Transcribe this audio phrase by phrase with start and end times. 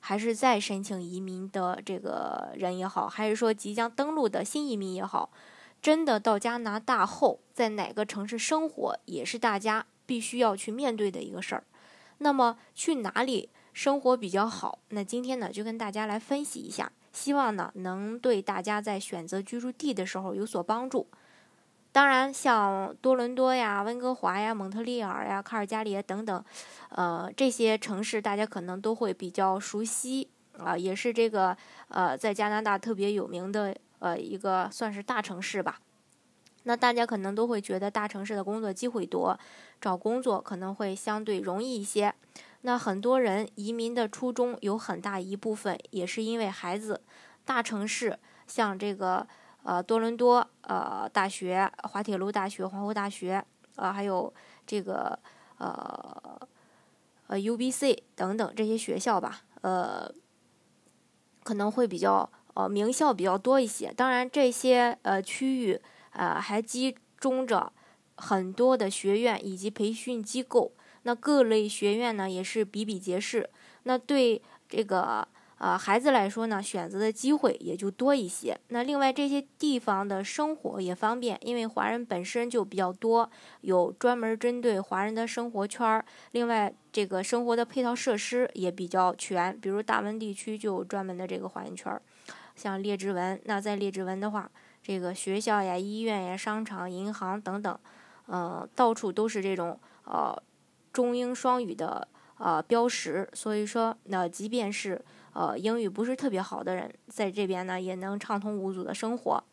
[0.00, 5.30] 还是在申请移民的这个人也好，还是说即将登陆的新移民也好，
[5.80, 11.64] 真的到加拿大后，在哪个城市生活，也是大家必须要去面对的一个事儿。
[12.18, 14.80] 那么去哪里生活比较好？
[14.88, 21.06] 那今天呢，就跟大家来分析一下，希望呢能对大家在选择居住地的时候有所帮助。
[21.92, 26.44] 当然，像多伦多呀、温哥华呀、蒙特利尔呀、卡尔加里等等，
[26.90, 31.56] 呃，这些城市大家可能都会比较熟悉啊，也是这个
[31.88, 35.80] 呃，在加拿大特别有名的呃一个算是大城市吧。
[36.62, 39.36] 那大家可能都会觉得大城市的工作机会多，
[39.80, 42.14] 找工作可能会相对容易一些。
[42.60, 47.02] 那很多人移民的初衷有很大一部分也是因为孩子。
[47.44, 49.26] 大城市像这个。
[49.62, 53.44] 呃，多伦多呃大学、滑铁卢大学、皇后大学，
[53.76, 54.32] 呃，还有
[54.66, 55.18] 这个
[55.58, 56.40] 呃
[57.26, 60.10] 呃 UBC 等等这些学校吧，呃，
[61.44, 63.92] 可能会比较呃名校比较多一些。
[63.92, 65.80] 当然，这些呃区域
[66.12, 67.72] 呃还集中着
[68.16, 73.50] 很多的学院以及培训机构，那各类学院呢也是比比皆是。
[73.82, 75.28] 那对这个。
[75.60, 78.58] 呃，孩子来说呢，选择的机会也就多一些。
[78.68, 83.30] 那另外这些地方的生活也方便，因为华人本身就比较多，
[83.60, 86.02] 有专门针对华人的生活圈儿。
[86.30, 92.00] 另外，这个生活的配套设施也比较全，比如大温地区就有专门的这个华人圈儿，
[92.56, 93.38] 像列治文。
[93.44, 94.50] 那在列治文的话，
[94.82, 97.78] 这个学校呀、医院呀、商场、银行等等，
[98.28, 100.34] 嗯，到处都是这种呃
[100.90, 102.08] 中英双语的
[102.40, 103.28] 呃标识。
[103.32, 105.00] 所以说，那即便是
[105.32, 109.44] 呃，英语不是特别好的人，在这边呢也能畅通无阻的生活。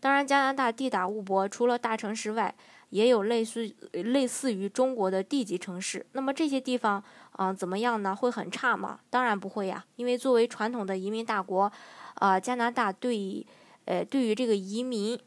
[0.00, 2.54] 当然，加拿大地大物博，除了大城市外，
[2.90, 6.06] 也有类似类似于中国的地级城市。
[6.12, 7.02] 那么这些地方，
[7.36, 8.14] 嗯，怎么样呢？
[8.14, 9.00] 会很差吗？
[9.10, 11.70] 当然不会呀，因为作为传统的移民大国，
[12.14, 13.44] 啊，加拿大对，
[13.86, 15.18] 呃，对于这个移民，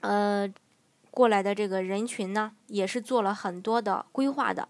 [0.00, 0.52] 呃，
[1.12, 4.68] 过来的这个人群呢，也是做了很多的规划的。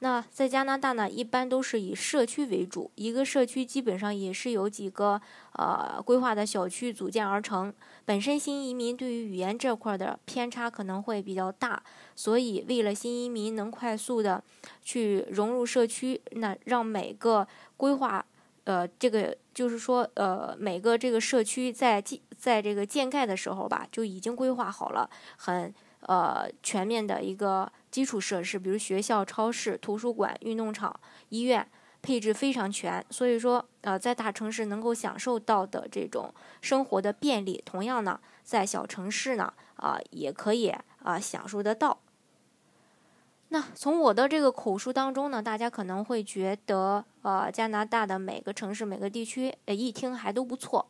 [0.00, 5.18] 那在加拿大呢，一般都是以社区为主，一个社区基本上也是由几个
[5.52, 7.72] 呃规划的小区组建而成。
[8.04, 11.82] 本身新移民对于语言这块的偏差可能会比较大，
[12.14, 14.44] 所以为了新移民能快速的
[14.82, 18.22] 去融入社区，那让每个规划
[18.64, 25.08] 呃这个就是说呃每个这个社区在建在这个建盖的时候吧，就已经规划好了
[25.38, 27.72] 很呃全面的一个。
[27.96, 31.66] 基础设施，比如学校、超市、图书馆、运动场、医院，
[32.02, 33.02] 配置非常全。
[33.08, 36.30] 所以说，呃，在大城市能够享受到的这种
[36.60, 40.68] 生活的便利，同样呢，在小城市呢，啊，也可以
[41.02, 41.98] 啊享受得到。
[43.48, 50.86] 那从我的这个口述当中呢，大家可能会觉得，呃，加拿大的每个城市、每个地区，呃，一听还都不错。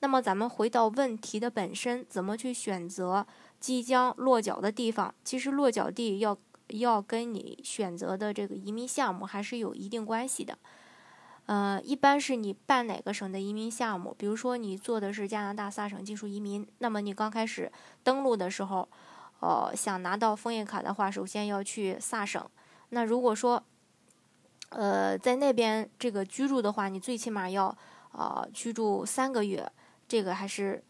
[0.00, 3.26] 那么，咱们回到问题的本身，怎么去选择
[3.58, 5.14] 即将落脚的地方？
[5.22, 6.38] 其实落脚地要。
[6.68, 10.58] 要跟你选择的这个移民项目还是有一定关系的，
[11.46, 17.70] 呃，一般是你办哪个省的移民项目，比如说你做的是加拿大萨省技术移民，那么你刚开始
[18.02, 18.88] 登陆的时候，
[19.40, 22.44] 呃，想拿到枫叶卡的话，首先要去萨省。
[22.88, 23.62] 那如果说，
[24.70, 27.76] 呃，在那边这个居住的话，你最起码要
[28.12, 29.70] 呃居住三个月，
[30.08, 30.82] 这个还是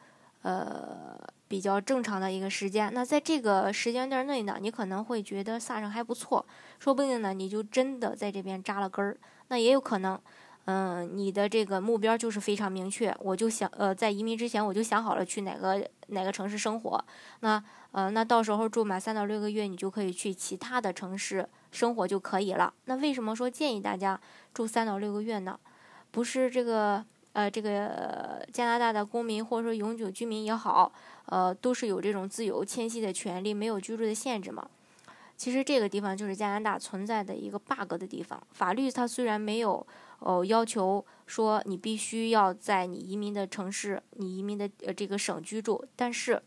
[0.43, 1.19] 呃。
[1.49, 6.45] 比较正常的一个时间，那在这个时间段内呢，你可能会觉得萨上还不错，
[6.79, 9.17] 说不定呢，你就真的在这边扎了根儿。
[9.49, 10.21] 那也有可能，
[10.65, 17.05] 嗯，你的这个目标就是非常明确，我就想，呃，在移民之前我就想好了去哪个哪个城市生活。
[17.41, 22.75] 那，呃，那到时候住满三到六个月，你就可以去其他的城市生活就可以了。
[22.87, 24.21] 那为什么说建议大家
[24.53, 25.59] 住三到六个月呢？
[26.11, 27.05] 不是这个。
[27.37, 30.91] 呃，这个加拿大的公民或者说永久居民也好，
[31.27, 34.67] 呃，都是有这种自由迁徙的权利，没有居住的限制嘛。
[35.37, 38.43] 其实这个地方就是加拿大存在的一个 bug 的地方。
[38.53, 39.87] 法律它虽然没有
[40.21, 46.43] 哦要求说你必须要在你移民的城市、你移民的呃这个省居住，但是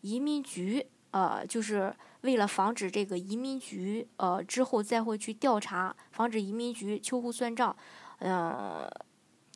[0.00, 7.76] 移民局呃就是为了防止这个移民局呃之后再会去调查，防止移民局秋后算账，
[8.18, 8.90] 嗯。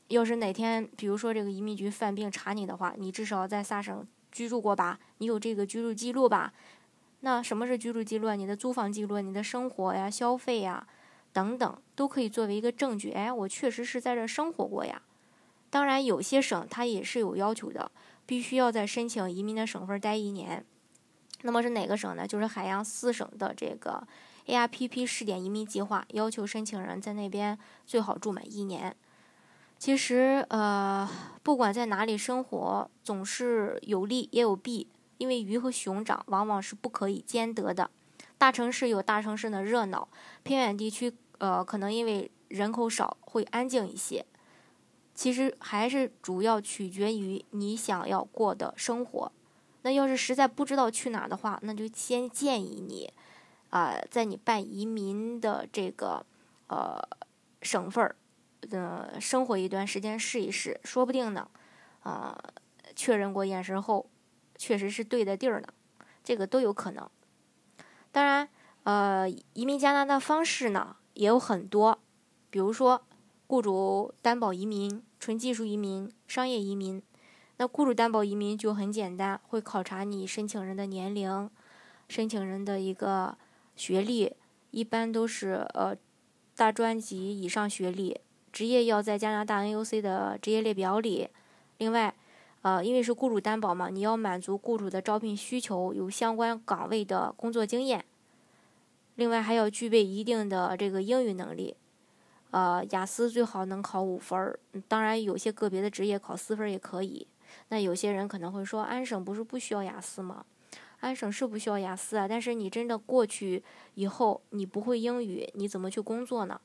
[0.09, 5.01] 要是哪天，比如说这个移民局犯病查你的话，你至少在萨省居住过吧？
[5.19, 6.53] 你有这个居住记录吧？
[7.21, 8.33] 那什么是居住记录？
[8.35, 10.87] 你的租房记录、你的生活呀、消费呀
[11.33, 13.11] 等等，都可以作为一个证据。
[13.11, 15.03] 哎，我确实是在这生活过呀。
[15.71, 17.91] 当然，有些省它也是有要求的，
[18.25, 20.65] 必须要在申请移民的省份待一年。
[21.43, 22.27] 那么是哪个省呢？
[22.27, 24.07] 就是海洋四省的这个
[24.47, 28.95] ARPP 试点移民计划，要求申请人在那边最好住满一年。
[29.79, 31.09] 其实，呃，
[31.43, 34.89] 不管在哪里生活，总是有利也有弊，
[35.19, 37.91] 因为鱼和熊掌往往是不可以兼得的。
[38.39, 40.09] 大城市有大城市的热闹，
[40.43, 44.25] 偏远地区，呃，可能因为人口少，会安静一些。
[45.15, 49.33] 其实还是主要取决于你想要过的生活。
[49.83, 53.13] 那要是实在不知道去哪儿的话，那就先建议你，
[53.71, 56.27] 啊，在你办移民的这个
[56.67, 57.01] 呃
[57.63, 58.17] 省份儿。
[58.71, 61.49] 呃，生活一段时间试一试，说不定呢，
[62.01, 62.39] 啊，
[62.95, 64.09] 确认过眼神后，
[64.57, 65.69] 确实是对的地儿呢，
[66.25, 67.09] 这个都有可能。
[68.11, 68.49] 当然，
[68.85, 71.99] 呃，移民加拿大方式呢也有很多，
[72.51, 73.07] 比如说
[73.47, 77.03] 雇主担保移民、纯技术移民、商业移民。
[77.59, 81.51] 那雇主担保移民就很简单，会考察你申请人的年龄、
[82.07, 83.39] 申请人的一个
[83.75, 84.35] 学历，
[84.71, 85.97] 一般都是呃
[86.55, 88.21] 大专及以上学历。
[88.57, 91.29] 职业要在加拿大 NUC 的职业列表里。
[91.77, 92.15] 另外，
[92.63, 98.03] 呃，因为是雇主担保嘛，你要满足雇主的招聘需求，有相关岗位的工作经验。
[99.17, 101.77] 另外，还要具备一定的这个英语能力。
[102.51, 104.59] 呃，雅思最好能考五分儿。
[104.89, 107.27] 当然，有些个别的职业考四分也可以。
[107.69, 110.47] 那有些人可能会说，安省不是不需要雅思吗？
[111.01, 113.63] 安省是不需要雅思啊，但是你真的过去
[113.97, 116.59] 以后，你不会英语，你怎么去工作呢？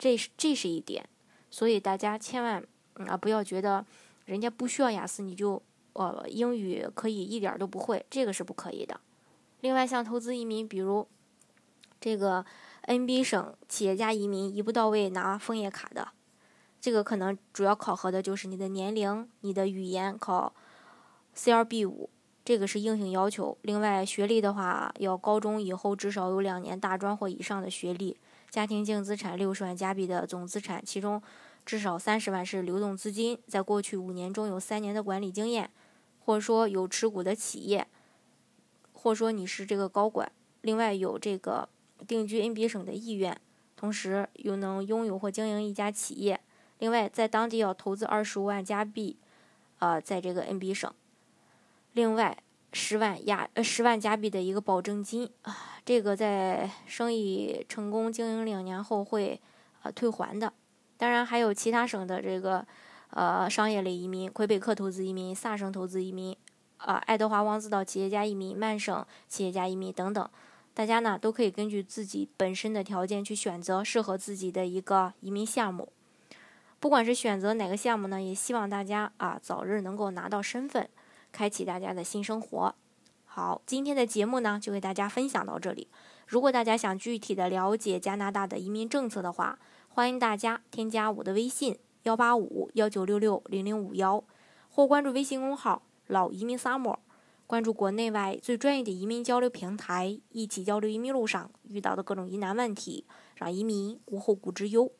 [0.00, 1.06] 这是这是一点，
[1.50, 2.66] 所以大家千万
[3.06, 3.84] 啊不要觉得
[4.24, 5.62] 人家不需要雅思，你就
[5.92, 8.98] 呃英语可以一点都不会，这个是不可以的。
[9.60, 11.06] 另外，像投资移民，比如
[12.00, 12.46] 这个
[12.86, 16.08] NB 省企业家移民一步到位拿枫叶卡的，
[16.80, 20.54] 这个可能主要考核的就是你的年龄、你的语言考
[21.36, 22.08] CLB 五，
[22.42, 23.58] 这个是硬性要求。
[23.60, 28.16] 另外，学历的话要高中以后至少有两年大专或以上的学历。
[28.50, 31.22] 家庭净资产六十万加币的总资产，其中
[31.64, 35.70] 至少三十万是流动资金，在过去五年中有三年的管理经验，
[36.18, 37.86] 或说有持股的企业，
[38.92, 40.30] 或说你是这个高管，
[40.62, 41.68] 另外有这个
[42.08, 43.40] 定居 NB 省的意愿，
[43.76, 46.40] 同时又能拥有或经营一家企业，
[46.80, 49.16] 另外在当地要投资二十五万加币，
[49.78, 50.92] 呃，在这个 NB 省，
[51.92, 52.36] 另外。
[52.72, 59.40] 十万亚呃十万加币的一个保证金啊，这个在生意成功经营两年后会
[59.82, 60.52] 呃退还的。
[60.96, 62.66] 当然还有其他省的这个
[63.10, 66.36] 呃商业类移民，魁北克投资移民、萨省投资移民
[66.76, 70.30] 啊、爱德华王子岛企业家移民、曼省企业家移民等等，
[70.72, 75.92] 大家呢都可以根据自己本身的条件去选择适合自己的一个移民项目。
[76.78, 80.88] 不管是选择哪个项目呢，也希望大家啊早日能够拿到身份。
[81.32, 82.74] 开启大家的新生活。
[83.24, 85.88] 好，今天的节目呢，就给大家分享到这里。
[86.26, 94.22] 如果大家想具体的了解加拿大的移民政策的话，欢迎大家添加我的微信幺八五幺九六六零零五幺，
[94.68, 96.96] 或关注微信公号“老移民 summer”，
[97.46, 103.04] 关注国内外最专业的移民交流平台，一起交流移民路上遇到的各种疑难问题，
[103.36, 104.90] 让移民无后顾之忧。